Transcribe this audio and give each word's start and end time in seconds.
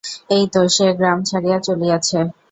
এই 0.29 0.43
তো 0.53 0.61
সে 0.75 0.87
গ্রাম 0.99 1.17
ছাড়িয়া 1.29 1.57
চলিয়াছে। 1.67 2.19